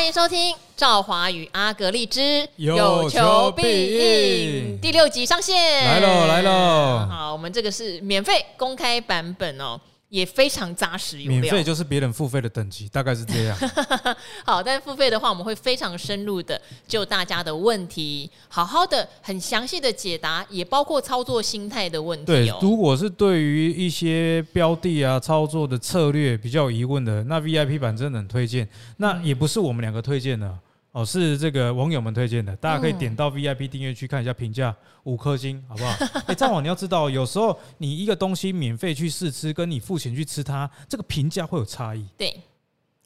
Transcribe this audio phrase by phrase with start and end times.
[0.00, 7.06] 欢迎收听《赵华与阿格丽之有求必应》第六集上线，来喽来喽！
[7.06, 9.78] 好，我们这个是免费公开版本哦。
[10.10, 13.56] 也非常扎实有料，免费就是别人付费的等级，大概是这样。
[14.44, 22.26] 好，但是付费的话，我们会非常深入的就大家的问题，好好的、很详细的解答，也包括操作心态的问题。
[22.26, 28.68] 对，如果是对于一些标的啊、操作的策略比较有疑问的，那 VIP 版真的很推荐。
[28.96, 30.58] 那也不是我们两个推荐的。
[30.92, 35.96] 哦，是这个网友们推荐的，大家可以点到 VIP 订阅区看一下评价，五颗星，好不好？
[36.26, 42.04] 哎，赵网你要知道，有时候你一个东西免费去试吃，跟你付钱去吃它，这个评价会有差异。
[42.16, 42.40] 对，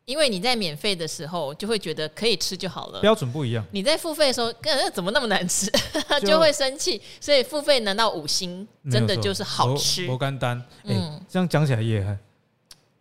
[0.07, 3.63] 因为你在免费的时候就会觉得可以吃就好了，标准不一样。
[3.71, 5.71] 你在付费的时候，跟怎么那么难吃，
[6.25, 6.99] 就会生气。
[7.21, 10.07] 所以付费难道五星真的就是好吃？
[10.07, 10.59] 不简单。
[10.85, 12.19] 哎，这样讲起来也，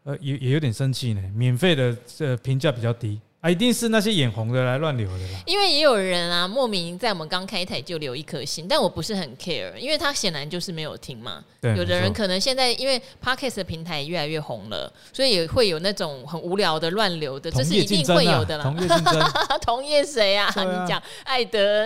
[0.03, 1.21] 呃，也也有点生气呢。
[1.33, 3.21] 免费的这评价比较低。
[3.44, 5.39] 啊，一定是那些眼红的来乱留的啦。
[5.45, 11.44] 因为也有人啊，莫名在我们刚开台就留一颗心，但我不是很 care，因为他显然就是没有听嘛。
[11.59, 18.64] 对，有的人可能现在因为 Podcast 的平台越来越红了，所以也会有那种很无聊的乱留的，这是一定会有的啦。
[18.64, 20.49] 同业竞争， 同业谁啊？
[20.55, 21.86] 啊你讲艾德？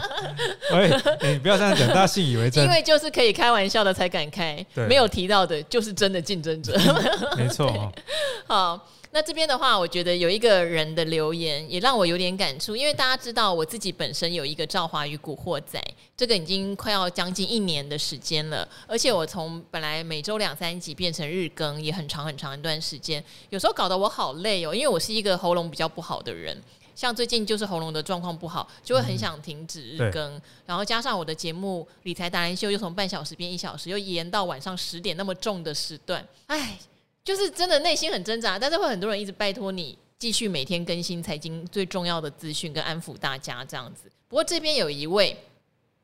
[0.72, 0.90] 喂，
[1.30, 2.64] 你不要这样讲，大家信以为真。
[2.64, 6.74] 因为就是可以开玩笑的才敢开，没有提到的就是真的竞争者。
[7.36, 7.92] 没错。
[8.46, 8.80] 好。
[9.12, 15.80] 那这边的话，我觉得有一个人的留言也让我有点感触，因为大家知道我自己本身有一个《赵华与古惑仔》，
[16.16, 26.56] 这个已经快要将近一年的时间了，而且我从本来每周两三集变成日更，也很长很长一段时间，有时候搞得我好累哦，因为我是一个喉咙比较不好的人，
[26.94, 36.78] 像最近就是喉咙的状况不好，就会很想停止日更，然后加上我的节目《理财达人秀》又从半小时变一小时，又延到晚上十点那么重的时段，哎。
[37.24, 44.10] 就是真的内心很挣扎，但是会很多人一直拜托你继续每天更新财经最重要的资讯跟安抚大家这样子。
[44.28, 45.36] 不过这边有一位，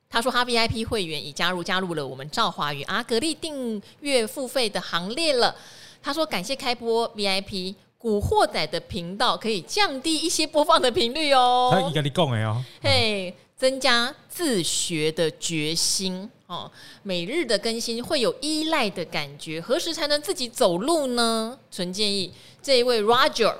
[0.08, 5.54] 他说他 VIP 会员已加入加入了我们赵华与阿格力订阅付费的行列了。
[6.02, 11.70] 他说感谢开播 VIP 古惑仔的频道可以降低一些播放的频率哦。
[11.72, 13.34] 他跟你讲的哦，嘿。
[13.56, 16.70] 增加自学的决心哦，
[17.02, 21.58] 每日的更新会有依赖的感觉，何时才能自己走路呢？
[21.70, 23.54] 纯建议这一位 Roger，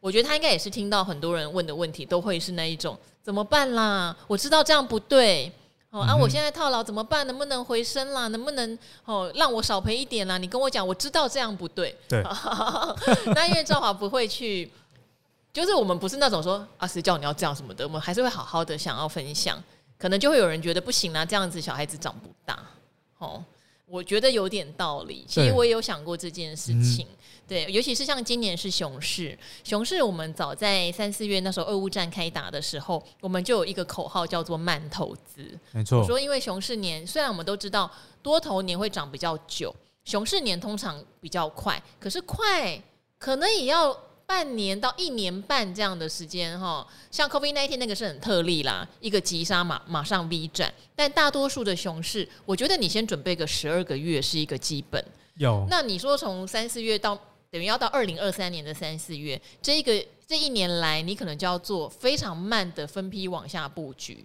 [0.00, 4.16] 我觉得他应该也是听到很多人问的问题，都会是那一种怎么办啦？
[4.26, 5.52] 我知道这样不对
[5.90, 7.26] 哦，啊，我现在套牢怎么办？
[7.26, 8.26] 能不能回升啦？
[8.28, 10.38] 能不能哦让我少赔一点啦？
[10.38, 11.96] 你跟我讲，我知道这样不对。
[12.08, 12.22] 对，
[13.34, 14.70] 那因为赵华不会去。
[15.52, 19.62] 就是我们不是那种说啊，谁叫你要这样什么的，我们还是会好好的想要分享。
[20.02, 22.58] 可能就会有人觉得不行啊，这样子小孩子长不大。
[23.18, 23.40] 哦，
[23.86, 25.24] 我觉得有点道理。
[25.28, 27.06] 其实我也有想过这件事情。
[27.46, 35.56] 对，尤其是像今年是熊市，熊市我们早在三四月那时候俄乌战开打的时候，我们就有一个口号叫做慢投资。
[35.70, 36.04] 没错。
[36.04, 37.88] 说因为熊市年，虽然我们都知道
[38.20, 39.72] 多头年会涨比较久，
[40.04, 42.82] 熊市年通常比较快，可是快
[43.18, 43.96] 可能也要。
[44.32, 55.04] 半年到一年半这样的时间哈，像 COVID nineteen 那个是很特例啦，一个急杀马马上 V 转，但大多数的熊市，我觉得你先准备个十二个月是一个基本。
[55.34, 57.14] 有，那你说从三四月到
[57.50, 64.24] 等于要到二零二三年的三四月，这一个这一年来，你可能就要做非常慢的分批往下布局，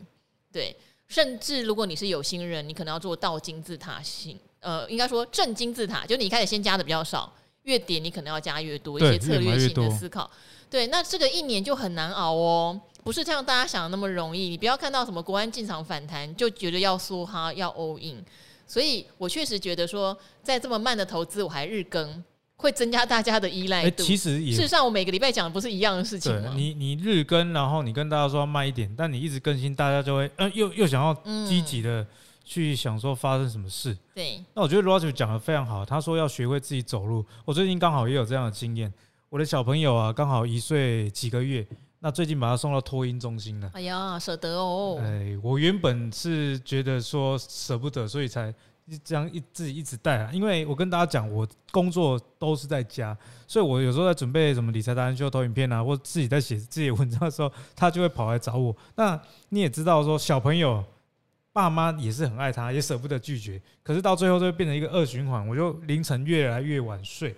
[0.54, 0.74] 对，
[1.10, 7.34] 甚至如果你是有心人，你可能要做倒金字塔型，呃，应该说正金字塔，就你一开始先加的比较少。
[7.68, 10.30] 越点你可能要加越多，一些策略性的思考。
[10.70, 14.50] 对，那这个一年就很难熬哦，不是像大家想的那么容易。
[14.50, 18.24] 你不要看到什么国安进场反弹就觉得要梭哈要 all in。
[18.66, 22.24] 所以我确实觉得说，在这么慢的投资，我还日更
[22.56, 24.04] 会增加大家的依赖度。
[24.04, 26.54] 其实事实上，我每个礼拜讲的不是一样的事情吗？
[26.56, 31.14] 你你日更，然后你跟大家说要慢一点，但你一直更新，大家就会嗯、呃，又又想要
[31.46, 32.06] 积极的。
[32.50, 33.96] 去想说发生什么事？
[34.16, 35.84] 对，那我觉得 Roger 讲的非常好。
[35.84, 37.26] 他说要学会自己走路。
[37.44, 38.92] 我最近刚好也有这样的经验。
[39.28, 41.68] 我的小朋友啊，刚好一岁几个月，
[42.00, 43.70] 那最近把他送到托婴中心了。
[43.74, 44.98] 哎呀，舍得哦。
[45.02, 48.54] 哎，我原本是觉得说舍不得，所以才
[49.04, 50.32] 这样一自己一直带啊。
[50.32, 53.16] 因为我跟大家讲，我工作都是在家，
[53.46, 58.74] 所以我有时候在准备什么理财达人秀投影片啊，或自己在写自己的文章的时候，他就会跑来找我。
[58.96, 60.82] 那你也知道说小朋友。
[61.58, 65.48] 爸妈也是很爱他，也舍不得拒绝，可是到最后就会变成一个恶循环。
[65.48, 67.36] 我就凌晨越来越晚睡。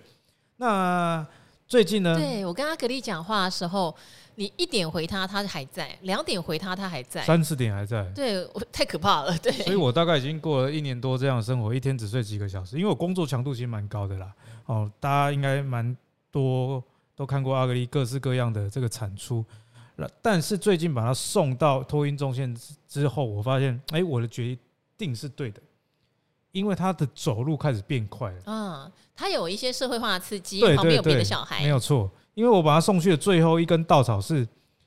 [0.58, 1.26] 那
[1.66, 2.14] 最近呢？
[2.18, 3.96] 对，我跟阿格力讲话的时候，
[4.34, 8.04] 你一点回他，他还在；两点回他，他还在；三四点还在。
[8.14, 9.38] 对，我太可怕了。
[9.38, 14.30] 对，所以我大概已经过了一年多这样的生活，一天只睡几个小时，因为我工作强度其实蛮高的啦。
[14.66, 15.96] 哦，大家应该蛮
[16.30, 16.84] 多。
[17.16, 19.44] 都看过阿格力各式各样的这个产出。
[20.22, 22.56] 但是最近把他送到托运中心
[22.88, 24.56] 之后，我发现，哎，我的决
[24.96, 25.60] 定是对的，
[26.52, 28.38] 因为他的走路开始变快了。
[28.46, 32.10] 嗯，他有一些社会化的刺激，对，旁边有别的小孩，没有错。
[32.34, 34.46] 因为我把他送去的最后一根稻草是，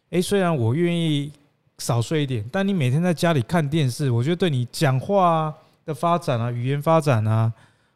[0.09, 1.31] 哎，虽然我愿意
[1.77, 5.53] 少睡一点，但你每天在家里看电视，我觉得对你讲话
[5.85, 7.51] 的发展啊，语言发展啊，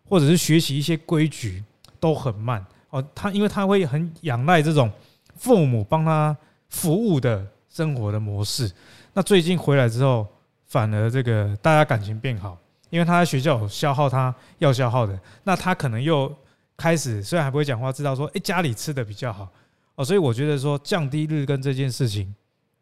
[0.07, 1.63] 或者是学习一些规矩
[1.99, 3.03] 都很慢哦。
[3.15, 4.91] 他因为他会很仰赖这种
[5.35, 6.35] 父母帮他。
[6.69, 8.71] 服务的生活的模式，
[9.13, 10.27] 那最近回来之后，
[10.65, 12.57] 反而这个大家感情变好，
[12.89, 16.33] 因为他在学校有消耗他要消耗的，那他可能又
[16.75, 19.47] 开始虽然还不会讲话，知道说，哎，家里吃的比较好。
[19.95, 22.33] 哦，所以我觉得说降低日更这件事情，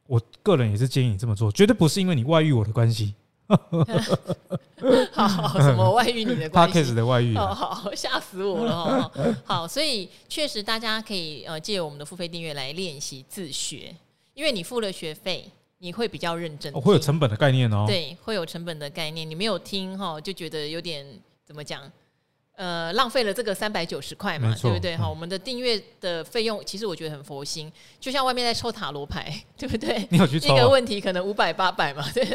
[0.08, 3.16] 我个人也是建议你这么做，绝对不是因为你外遇我的关系。
[5.12, 6.94] 好，好，什么外遇你的关系？
[6.94, 9.12] 的外遇，哦，好，吓死我了哦。
[9.46, 13.96] 好，所以确实大家可以呃借我们的付费订阅来练习自学，
[14.34, 17.86] 因为你付了学费，你会比较认真，会有成本的概念哦。
[17.88, 21.06] 对，会有成本的概念，你没有听哈，就觉得有点
[21.46, 21.82] 怎么讲？
[22.58, 24.96] 呃，浪费了这个三百九十块嘛，对不对？
[24.96, 27.70] 哈，我们的订阅的费用其实我觉得很佛心，
[28.00, 30.08] 就像外面在抽塔罗牌，对不对？
[30.10, 30.54] 你有去抽？
[30.54, 32.26] 一个问题可能五百八百嘛，对。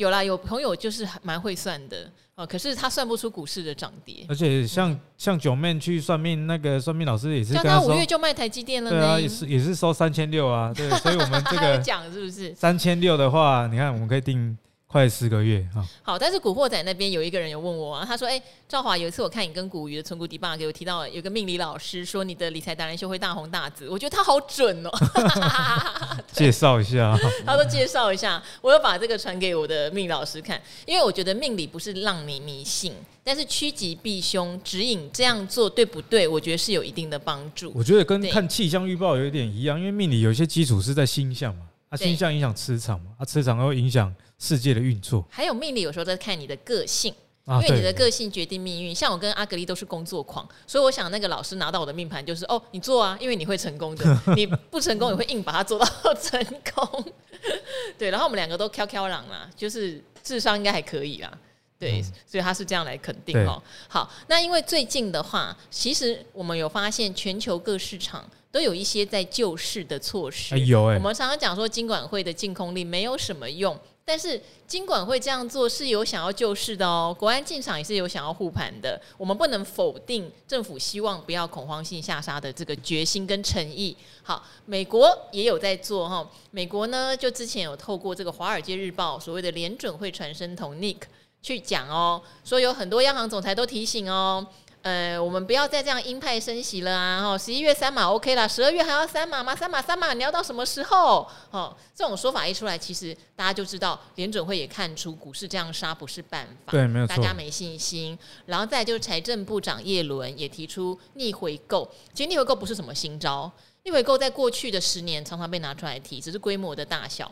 [0.00, 4.24] 有啦，有朋友就是蛮会算的哦，可是他算不出股市的涨跌。
[4.30, 14.56] 而且像、嗯、像九妹去算命，那个算命老师也是，像他五月就卖台积电了，对啊，也是也是收三千六啊，对，所以我们这个 讲是不是三千六的话，你看我们可以定。
[14.90, 24.90] 快四个月哈，好，但是古惑仔那边有一个人有问我啊，他说：“哎、欸，赵华，有一次我看你跟古鱼的存股 debug 给我提到有个命理老师说你的理财达人秀会大红大紫，我觉得他好准哦。
[26.34, 27.16] 介绍一下，
[27.46, 32.92] 他说介绍一下，我要把这个传给我的命理老师看，因为我觉得命理不是让你迷信，
[33.22, 36.26] 但是趋吉避凶，指引这样做对不对？
[36.26, 37.70] 我觉得是有一定的帮助。
[37.76, 44.12] 我觉得跟看气象预报有一点一样，因为命理有一些基础是在星象嘛，啊，星象影响磁场嘛，啊，磁场又影响。
[44.40, 47.14] 世界的运作，还有命理，有时候在看你的个性，
[47.46, 48.94] 因为你的个性决定命运。
[48.94, 56.42] 像我跟阿格丽都是工作狂，所以我想那个老师拿到我的命盘就是哦，你做啊，因为你会成功的， 你不成功也会硬把它做到成
[56.74, 57.04] 功。
[57.98, 61.30] 对，然后我们两个都飘飘朗啦，就是智商应该还可以啦。
[61.78, 63.62] 对，所以他是这样来肯定哦。
[63.88, 70.58] 好，那因为最近的话，其实我们有发现全球各市场都有一些在救市的措施。
[70.60, 73.78] 有哎，我们常常讲说金管会的净空令没有什么用。
[74.10, 79.00] 但是金管会这样做是有想要救市的哦，国安进场也是有想要护盘的。
[79.16, 83.96] 我们不能否定政府希望不要恐慌性下杀的这个决心跟诚意。
[84.24, 86.28] 好，美国也有在做哈。
[86.50, 91.02] 美国呢，就之前有透过这个《华尔街日报》所谓的联准会传声筒 Nick
[91.40, 94.44] 去讲哦，说有很多央行总裁都提醒哦。
[94.82, 97.20] 呃，我们不要再这样鹰派升息了啊！
[97.20, 99.54] 哈，十一月三码 OK 了，十二月还要三码吗？
[99.54, 101.28] 三码三码，你要到什么时候？
[101.50, 108.18] 哦，这种说法一出来，其实大家就知道联准会也看出股市这样杀不是办法，对，没有错，大家没信心。
[108.46, 117.30] 然后再就是财政部长叶伦也提出逆回购，其实逆回购不是什么新招，逆回购在过去的十年常常被拿出来提，只是规模的大小。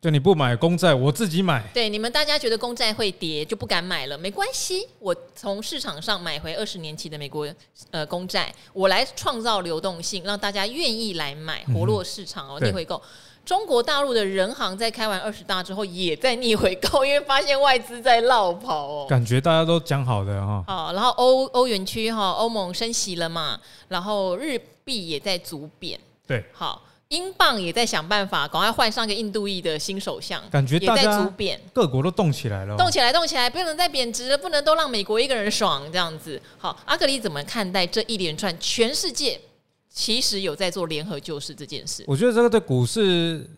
[0.00, 1.60] 就你不买公债，我自己买。
[1.74, 4.16] 对，你们大家觉得公债会跌，就不敢买了。
[4.16, 7.52] 没关系，我从市场上买回二十年期的美国
[7.90, 13.02] 呃公债，我来创造流动性，让大家愿意来买，活络市场哦，逆回购。
[13.44, 19.06] 中国大陆的人行在开完二十大之后，也在逆回购，因为发现外资在落跑哦。
[19.08, 20.62] 感觉大家都讲好的哈。
[20.68, 25.98] 好，然后欧欧元区哈，欧盟升息了嘛，然后日币也在逐贬。
[26.24, 26.84] 对，好。
[27.08, 36.40] 英镑也在想办法，赶快换上个印度裔的新首相，感觉大家也在逐贬，各国都动起来了，动起来，动起来，不能再贬值了，不能都让美国一个人爽这样子。
[36.58, 39.40] 好，阿格里怎么看待这一连串全世界
[39.88, 42.04] 其实有在做联合救市这件事？
[42.06, 43.48] 我觉得这个对股市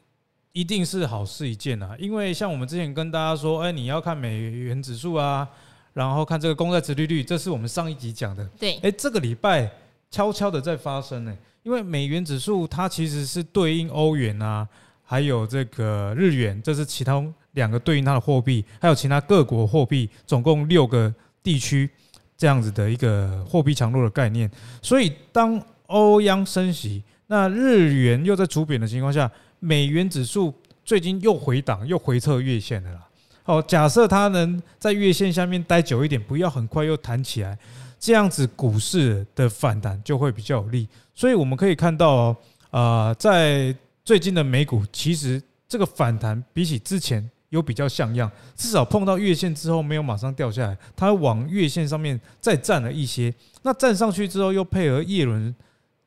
[0.53, 5.49] 一定是好事一件啊，因为像我们之前跟大家说，哎，你要看美元指数啊，
[5.93, 8.49] 然后看这个公债殖利率，这是我们上一集讲的。
[8.61, 9.69] 对，哎，这个礼拜
[10.09, 11.37] 悄悄的在发生呢。
[11.63, 14.67] 因为美元指数它其实是对应欧元啊，
[15.05, 21.13] 还有这个日元，这是其他两个对应它的货币，还有其他各国货币，总共六个
[21.43, 21.89] 地区
[22.37, 24.51] 这样子的一个货币强弱的概念。
[24.81, 33.07] 所以当欧央升息，那日元又在逐贬的情况下，美元指数最近又回档，又回测月线的啦。
[33.43, 37.59] 好，假设它能在月线下面待久一点，不要很快又弹起来。
[38.01, 42.37] 这样子股市的反弹就会比较有利，所以我们可以看到哦，
[42.71, 55.55] 啊，在最近的美股，其实这个反弹比起之前有比较像样，至少碰到月线之后没有马上掉下来，它往月线上面再站了一些，那站上去之后又配合叶伦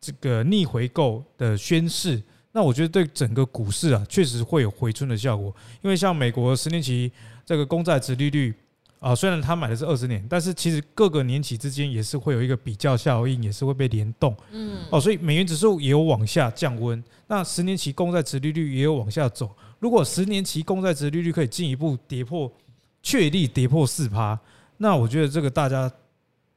[0.02, 2.20] 这个逆回购的宣示，
[2.52, 5.56] 那我觉得对整个股市啊，确实会有回春的效果。
[5.84, 7.12] 因为像美国十年期
[7.46, 8.52] 这个公债殖利率
[9.04, 14.36] 啊，虽然他买的是二十年，但是其实各个年期之间也是会有一个比较效应，也是会被联动。
[14.52, 19.54] 嗯，哦，所以美元指数也有往下降温，那十年期公债殖利率也有往下走。
[19.80, 22.50] 如果十年期公债殖利率可以进一步跌破，
[23.02, 24.40] 确立跌破四趴，
[24.78, 25.92] 那我觉得这个大家。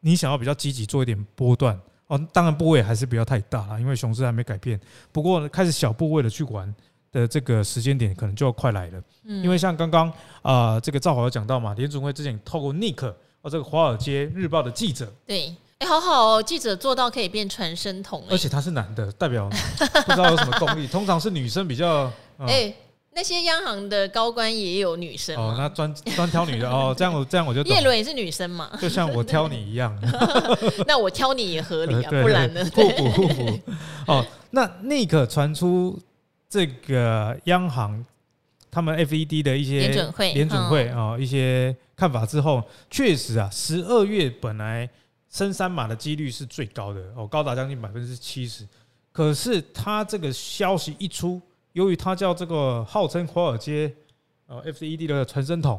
[0.00, 1.76] 你想要比较积极做一点波段
[2.06, 4.78] 哦，当然部位还是不要太大啦，因为熊市还没改变。
[5.10, 6.72] 不过开始小部位的去玩
[7.20, 9.02] 的这个时间点可能就要快来了。
[9.24, 13.06] 嗯，因为像刚刚啊，这个赵华有讲到嘛，联总会之前透过 Nick
[13.42, 19.48] 哦，这个华尔街日报的记者，对，哎，好好哦，记者做到可以变传声筒，而且他是男的，代表
[20.06, 20.86] 不知道有什么功力。
[20.86, 22.74] 通常是女生比较 哎。
[23.18, 29.98] 那些央行的高官也有女生哦，那专专挑女的哦，这样我这样我就叶伦也是女生嘛，就像我挑你一样，
[30.86, 32.62] 那我挑你也合理啊，不然呢？
[32.74, 33.58] 互补互补
[34.06, 34.22] 哦。
[34.50, 35.98] 那 Nick 传出
[36.48, 38.04] 这个央行
[38.70, 44.88] 他们 FED 的一些联准会联准会啊一些看法之后，确实啊，十二月本来
[45.28, 48.66] 升三码的几率是最高的哦，高达将近百分之七十。
[49.12, 51.40] 可是他这个消息一出。
[51.72, 53.94] 由于他叫这个号称华尔街
[54.46, 55.78] 呃 FED 的传声筒，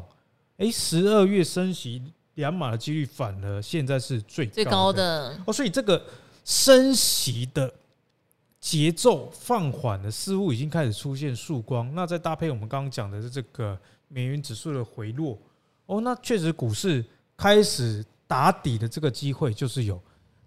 [0.58, 2.00] 诶，十二月升息
[2.34, 6.00] 两码的几率反而现在是最高的最高的哦，所以这个
[6.44, 7.74] 升息的
[8.60, 11.94] 节奏放缓的似乎已经开始出现曙光。
[11.94, 15.38] 那再搭配我们刚刚讲的是这个美元指数的回落，
[15.86, 17.04] 哦，那确实股市
[17.36, 20.00] 开始打底的这个机会就是有。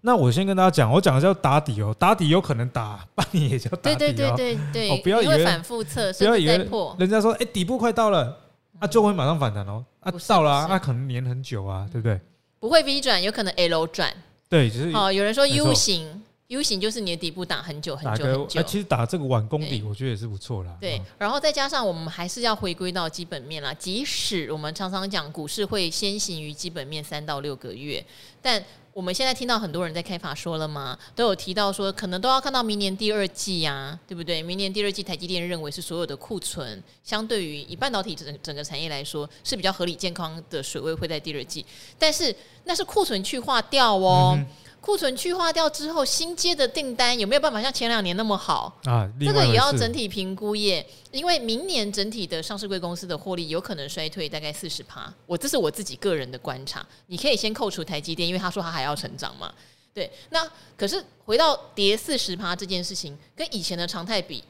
[0.04, 3.96] 那我先跟大家讲，我讲的叫打底哦，打底有可能打半年也叫打底哦。
[3.98, 8.36] 对对对对对，哦，不要以为反复测，不要以为人家说哎底部快到了，
[8.80, 12.20] 啊就会马上反弹哦，啊到了啊，那可能黏很久啊，对不对？
[12.58, 14.12] 不会 V 转，有可能 L 转。
[14.48, 18.60] 对，就是哦，有人说 U 型，U 型就是你的底部打很久很久很久。
[18.60, 20.76] 啊，其实打这个晚功底，我觉得也是不错啦。
[20.80, 28.04] 对，然后再加上我们还是要回归到基本面啦，即使我们常常讲股市会先行于基本面三到六个月，
[28.40, 28.62] 但。
[28.94, 34.42] 我们现在听到很多人在开法说了嘛，都有提到说可能都要看到明年第二季呀、啊，对不对？
[34.42, 41.64] 明年第二季，台积电认为是所有的库存，相对于以半导体整整个产业来说是比较合理健康的水位会在第二季，
[41.98, 44.34] 但是那是库存去化掉哦。
[44.36, 44.46] 嗯
[44.82, 49.08] 库存去化掉之后，新接的订单有没有办法像前两年那么好啊？
[49.20, 55.10] 这个也要整体评估耶，因为明年整体的上市贵公司的获利有可能衰退大概四十趴。
[55.24, 59.54] 我这是我自己个人的观察，你可以先扣除台积电，因为他说他还要成长嘛。
[59.94, 60.44] 对，那
[60.76, 64.42] 可是回到跌四十趴这件事情，跟以前的常态比。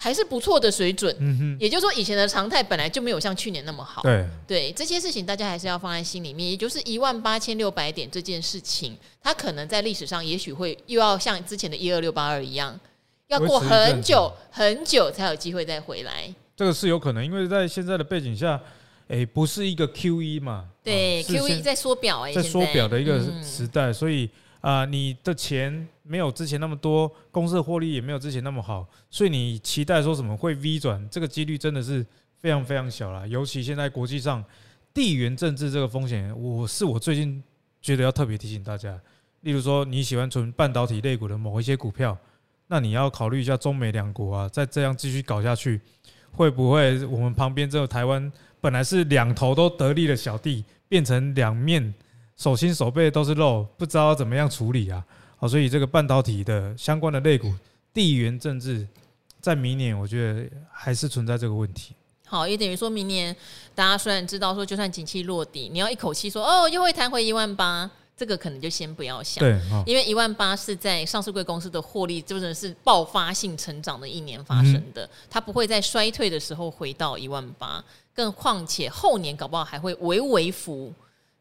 [0.00, 4.00] 还是不错的水准，嗯哼，也就是说，以前的常态本来就没有像去年那么好。
[4.02, 6.48] 对，对，这些事情大家还是要放在心里面。
[6.48, 12.78] 也就是一万八千六百点这件事情，它可能在历史上也许会又要像之前的一二六八二一样，
[13.26, 16.32] 要过很久很久才有机会再回来。
[16.56, 18.60] 这个是有可能，因为在现在的背景下，
[19.08, 20.66] 诶，不是一个 QE 嘛？
[20.84, 24.30] 对，QE 在缩表，哎，在缩表的一个时代，所以。
[24.60, 32.04] 啊、呃，你的钱没有之前那么多，公司的获利也没有之前那么好，所以你期待说什么会 V 转，这个几率真的是
[32.38, 33.28] 非常非常小了。
[33.28, 34.42] 尤其现在国际上
[34.94, 37.42] 地缘政治这个风险，我是我最近
[37.82, 38.98] 觉得要特别提醒大家。
[39.42, 42.16] 例如说你喜欢存半导体类股的某一些股票，
[42.68, 45.80] 那你要考虑一下中美两国啊，再这样继续搞下去，
[46.32, 51.94] 会不会我们旁边这个台湾本来是两头都得利的小弟，变成两面？
[52.36, 55.04] 手心手背都是肉，不知道怎么样处理啊！
[55.40, 57.54] 好，所以这个半导体的相关的类股，
[57.94, 58.84] 地缘政治，
[59.40, 61.94] 在明年我觉得还是存在这个问题。
[62.26, 63.34] 好，也等于说明年
[63.72, 69.38] 大家虽然知道说，就算景气落地，你要一口气说哦，又会弹回一万八，这个可能就先不要想。
[69.38, 80.92] 对，因为一万八是在上市贵公司的获利真的是爆发性成长的一年发生的，它不会在衰退的时候回到一万八，更况且后年搞不好还会微微浮。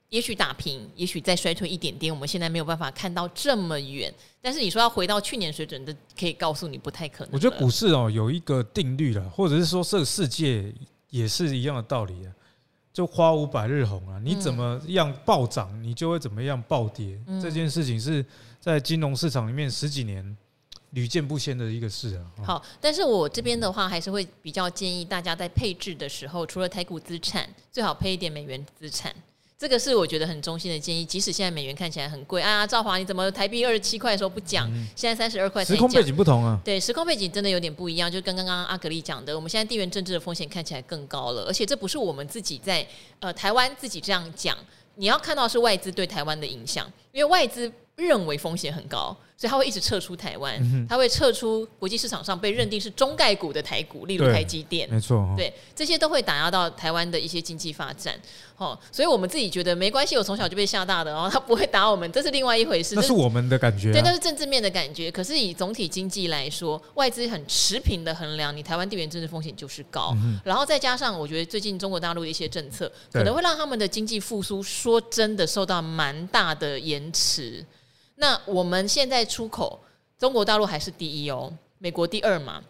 [0.09, 4.13] 也许打平，也许再衰退一点点，我们现在没有办法看到这么远。
[4.41, 7.33] 但是你说要回到去年水准的，可以告诉你不太可能。
[7.33, 10.73] 我觉得股市哦有一个定律了，或者是说这个世界
[11.09, 12.33] 也是一样的道理啊。
[12.93, 17.19] 就花无百日红啊，你怎么样暴涨，你就会怎么样暴跌。
[17.27, 18.25] 嗯、这件事情是
[18.59, 20.35] 在金融市场里面十几年
[20.91, 22.25] 屡见不鲜的一个事啊。
[22.43, 29.13] 好，但是我这边的话还是会比较建议大家在配置的时候，除了台股资产，最好配一点美元资产。
[29.59, 34.71] 这个是我觉得很中心的建议，即使现在美元看起来很贵啊，赵华你怎么台币二十七块的时候不讲？
[34.71, 35.65] 嗯、现在三十二块。
[35.65, 36.59] 时空背景不同啊。
[36.63, 42.85] 对，时空背景真的有点不一样，就跟刚刚阿格力讲的，我们现在地缘政治的风险看起来更高了，而且这不是我们自己在
[43.19, 44.55] 呃台湾自己这样讲，
[44.93, 58.19] 你要看到是外资对台湾的影响，因为外资认为风险很高，所以他会一直撤出台湾，他会撤出国际市场上被认定是中概股的台股，例如台积电，没错，对，这些都会打压到台湾的一些经济发展。
[58.57, 62.95] 哦，所以我们自己觉得没关系，我从小就被吓大的，然后， 他不会打我们，这是另外一回事。
[62.95, 65.11] 那是我们的感觉，啊，对，那是政治面的感觉。
[65.11, 70.39] 可是以总体经济来说，外资很持平的衡量，你台湾地缘政治风险就是高，嗯。
[70.43, 77.63] 然后再加上，我觉得最近中国大陆的一些政策，可能会让他们的经济复苏，说真的受到蛮大的延迟。
[78.19, 79.79] 那我们现在出口，
[80.17, 82.63] 中国大陆还是第一哦，美国第二嘛。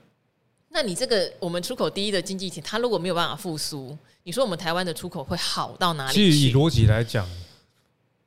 [0.68, 6.32] 那你这个我们出口第一的经济体，它如果没有办法复苏，你说我们台湾的出口会好到哪里去？
[6.32, 7.26] 其实以逻辑来讲，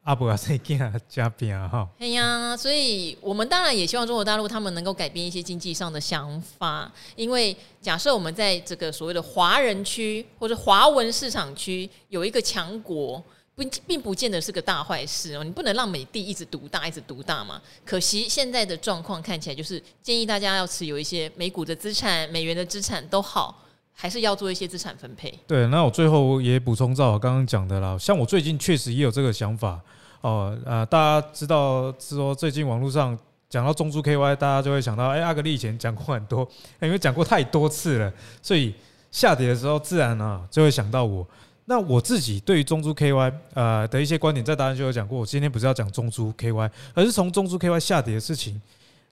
[0.05, 1.87] 阿伯啊，再加加变哈。
[1.99, 13.23] 哎呀，所以我们当然也希望中国大陆他们能够改变一些经济上的想法，因为假设我们在这个所谓的华人区或者华文市场区有一个强国。
[13.61, 17.61] 并并不见得是个大坏事哦，你不能让美帝一直独大，一直独大嘛。
[17.85, 23.63] 可惜现在的状况看起来，就是建议大家要持有一些美股的资产、美元的资产都好，
[23.93, 25.39] 还是要做一些资产分配。
[25.47, 29.79] 对，那我最后也补充照我刚刚讲的啦，像我最近确实也有这个想法
[30.23, 30.59] 哦。
[30.65, 33.19] 呃，大家知道是说最近网络上
[33.51, 36.49] 讲到中租 KY，大家就会想到，哎，阿格力以前讲过很多，
[36.81, 38.75] 因为讲过太多次了，所以
[39.11, 41.27] 下跌的时候自然啊就会想到我。
[41.71, 45.21] 那我自己对于中珠 KY 呃的一些观点，在答案就有讲过。
[45.21, 48.61] 我今天不是要讲中珠 KY，而是从中珠 KY 下跌的事情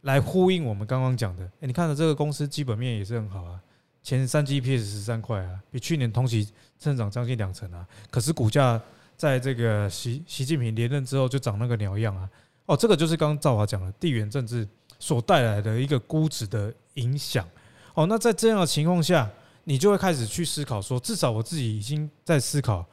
[0.00, 1.44] 来呼应我们刚刚讲的。
[1.60, 3.60] 哎，你看到这个公司基本面也是很好啊，
[4.02, 7.86] 前三季 EPS 十三块啊，比去年同期增长将近两成啊。
[8.10, 8.80] 可是股价
[9.16, 12.28] 在这个习习近平连任之后就长那个鸟样啊。
[12.66, 14.66] 哦，这个就是刚刚赵华讲的地缘政治
[14.98, 17.48] 所带来的一个估值的影响。
[17.94, 19.30] 哦，那在这样的情况下。
[19.68, 22.86] 你就会开始去思考，说至少我自己已经在思考，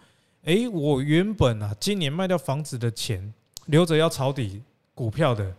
[0.43, 3.33] 诶，我原本啊今年卖掉房子的钱，
[3.67, 4.61] 留着要抄底
[4.93, 5.55] 股票的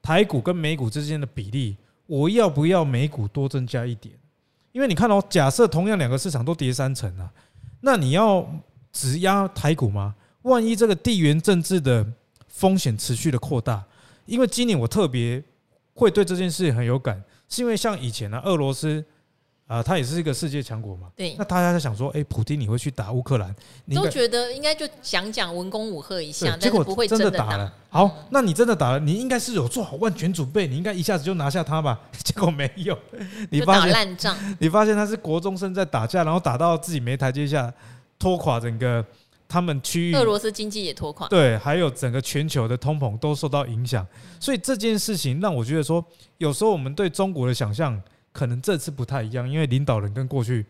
[0.00, 1.76] 台股跟美股之间的比例，
[2.06, 4.14] 我要不要美股多增加一点？
[4.70, 7.28] 因为你看哦，假设同样两个市场都跌三成啊，
[7.80, 8.48] 那你要
[8.92, 10.14] 只压台股吗？
[10.42, 12.06] 万一这个地缘政治的
[12.46, 13.84] 风险持续的扩大，
[14.26, 15.42] 因为今年我特别
[15.92, 19.04] 会对这件事很有感，是因为像以前呢，俄罗斯。
[19.68, 21.08] 啊，他也是一个世界强国嘛。
[21.16, 21.34] 对。
[21.38, 23.54] 那大家在想说，哎、欸，普京你会去打乌克兰？
[23.86, 27.72] 你都觉得应该就讲讲文攻武吓一下，结果不会真的打了。
[27.88, 31.98] 好，那你真的打了，你应该是有做好万全准备，你应该一下子就拿下他吧？
[32.22, 32.98] 结果没有，
[33.48, 34.36] 你发现烂仗。
[34.60, 37.72] 你发现他是国中生在打架，然后打到自己没台阶下，
[38.18, 39.02] 拖垮整个
[39.48, 40.14] 他们区域。
[40.14, 41.26] 俄罗斯经济也拖垮。
[41.28, 44.06] 对，还有整个全球的通膨都受到影响。
[44.38, 46.04] 所以这件事情让我觉得说，
[46.36, 47.98] 有时候我们对中国的想象。
[48.32, 50.64] 可能这次不太一样，因为领导人跟过去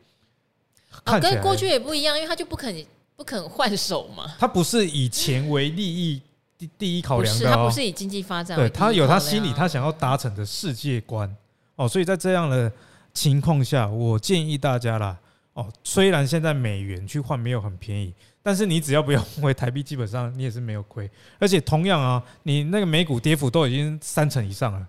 [1.04, 2.84] 啊，跟过去也不一样，因为他就不肯
[3.16, 4.34] 不肯换手嘛。
[4.38, 6.20] 他不是以钱为利益
[6.58, 11.34] 第第一考量的，他不是以经济发展，对他有他心里他想要达成的世界观
[11.76, 11.88] 哦。
[11.88, 12.70] 所以在这样的
[13.14, 15.16] 情况下，我建议大家啦
[15.54, 21.08] 哦，虽然现在美元去换没有很便宜，但是你只要不要换回台币，基本上你也是没有亏。
[21.38, 24.86] 而且同样啊，你那个美股跌幅都已经三成以上了，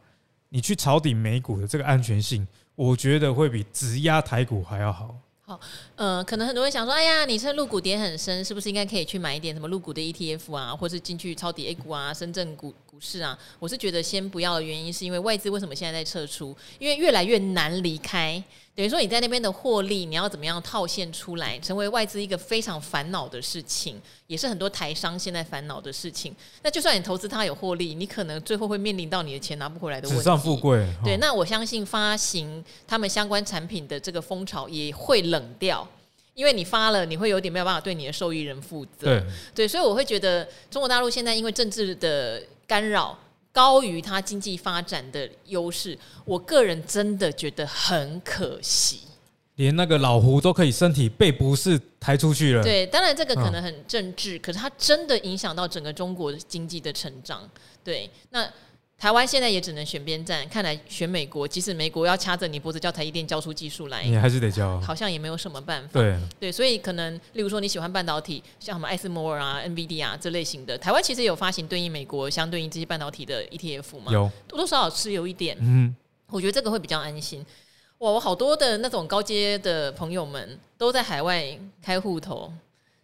[0.50, 2.48] 你去抄底美股的这个安全性。
[2.76, 5.16] 我觉得会比直压台股还要好。
[5.46, 5.60] 好，
[5.96, 13.38] 呃，可能很多人想说，哎呀，你趁入股跌很深，是不是应该可以去买一点什么入股的 ETF 啊，或是进去抄底 A 股啊、深圳股股市啊？
[13.60, 16.56] 我是觉得先不要的原因，是因为外资为什么现在在撤出？
[16.80, 18.42] 因为越来越难离开。
[18.76, 26.36] 等于说你在那边的获利，你要怎么样套现出来，成为外资一个非常烦恼的事情，也是很多台商现在烦恼的事情。
[26.64, 30.24] 那就算你投资它有获利，你可能最后会面临到你的钱拿不回来的问题。
[30.24, 30.84] 纸上富贵。
[31.04, 35.88] 对，那我相信发行他们相关产品的这个风潮也会冷掉，
[36.34, 39.06] 因为你发了，你会有点没有办法对你的受益人负责。
[39.06, 43.16] 对，对，所以我会觉得中国大陆现在因为政治的干扰。
[43.54, 49.02] 高于它经济发展的优势，我个人真的觉得很可惜。
[49.56, 52.62] 连那个老胡都可以身体被不适抬出去了。
[52.62, 57.50] 对，当然这个可能很政治，可是它真的影响到整个中国经济的成长。
[57.82, 58.52] 对，那。
[59.04, 66.00] 台湾现在也只能选边站，看来选美国，即使美国要掐着你脖子叫台积电交出技术来，你还是得交，好像也没有什么办法。
[66.00, 75.58] 对对，所以可能例如说你喜欢半导体，像什么艾斯摩尔啊、NVD 啊这类型的，台湾其实有发行对应美国相对应这些半导体的 ETF 嘛，有多多少少是有一点。
[75.60, 75.94] 嗯，
[76.30, 77.46] 我觉得这个会比较安心。
[77.98, 81.46] 哇，我好多的那种高阶的朋友们都在海外
[81.82, 82.50] 开户头。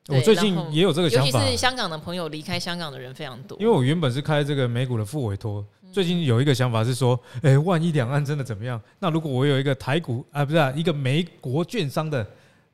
[0.07, 3.55] 我最近也有这个想法，尤其是香港的朋友离开香港的人非常多。
[3.59, 5.63] 因为我原本是开这个美股的副委托。
[5.91, 8.80] 最近有一个想法是说，哎，万一两岸真的怎么样？
[8.99, 12.25] 那如果我有一个台股啊，不是啊，一个美国券商的，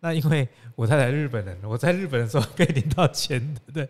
[0.02, 3.88] 那因为我太太日本人，我在日本的时候可以领到钱，对不对？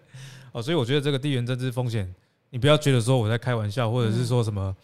[0.51, 2.13] 哦，所以我觉得这个地缘政治风险，
[2.49, 4.75] 你不要觉得说我在开玩笑，或者是说什么，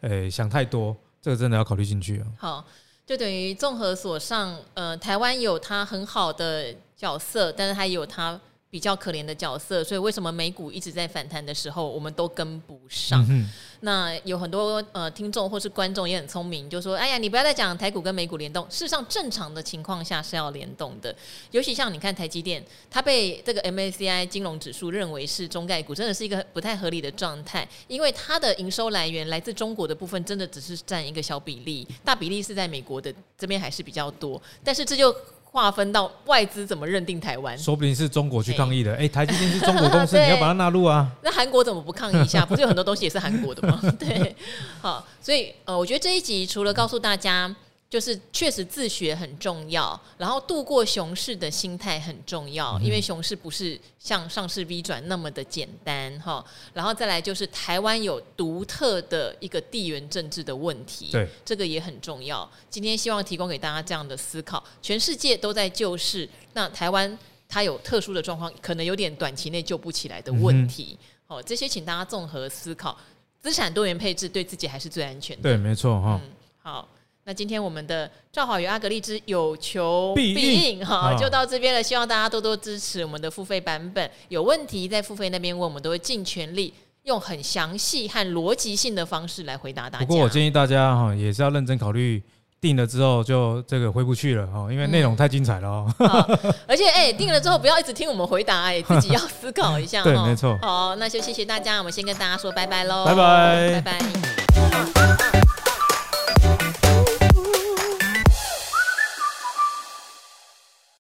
[0.00, 2.26] 哎、欸，想太多，这个真的要考虑进去啊。
[2.38, 2.64] 好，
[3.04, 8.40] 就等于综合所上，呃，台湾有它很好的角色，但是它也有它。
[8.70, 13.24] 比较可怜的角色，所以为什么美股一直在反弹的时候，我们都跟不上？
[13.30, 13.48] 嗯、
[13.80, 18.66] 那有很多呃听众或是观众也很聪明，就说：“哎呀，你不要再讲台股跟美股联动。
[18.68, 21.14] 事实上，正常的情况下是要联动的。
[21.50, 34.40] 尤其像你看台积电，它被这个 MACI 金融指数认为是中概股，真的是一个不太合理的状态，因为它的营收来源来自中国的部分，真的只是占一个小比例，大比例是在美国的这边还是比较多。
[34.62, 35.14] 但是这就
[35.50, 38.92] 划分到外资怎么认定台湾，说不定是中国去抗议的。
[38.92, 41.10] 哎、欸，台积电是中国公司， 你要把它纳入啊。
[41.22, 42.44] 那韩国怎么不抗议一下？
[42.46, 43.80] 不是有很多东西也是韩国的吗？
[43.98, 44.34] 对，
[44.80, 47.54] 好，所以呃，我觉得这一集除了告诉大家。
[47.90, 56.44] 就是确实自学很重要，然后度过熊市的心态很重要，因为熊市不是像上市 V 转那么的简单哈。
[56.74, 62.48] 然后再来就是台湾有独特的一个地缘政治的问题，对，这个也很重要。
[62.68, 70.98] 今天希望提供给大家这样的思考，全世界都在救市，那台湾它有特殊的状况，可能有点短期内救不起来的问题。
[71.26, 72.98] 好，这些请大家综合思考，
[73.40, 75.44] 资产多元配置对自己还是最安全的。
[75.44, 76.20] 对，没错哈。
[76.22, 76.30] 嗯，
[76.62, 76.86] 好。
[77.28, 81.82] 那今天我们的赵好与阿格力之有求必应哈，就到这边了。
[81.82, 84.10] 希望大家多多支持我们的付费版本。
[84.30, 90.06] 有问题在付费那边问，我们都会尽全力用很详细和逻辑性的方式来回答大家。
[90.06, 92.22] 不过我建议大家哈，也是要认真考虑
[92.62, 95.94] 定了之后就这个回不去了哈，因为内容太精彩了哦。
[96.66, 100.02] 而且哎，定了之后不要一直听我们回答，哎，自己要思考一下。
[100.02, 100.58] 对，没错。
[100.62, 103.04] 好，那就谢谢大家，我们先跟大家说拜拜喽。
[103.04, 105.37] 拜拜，拜拜。